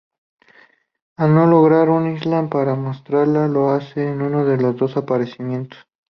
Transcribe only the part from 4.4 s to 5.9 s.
de los aparcamientos.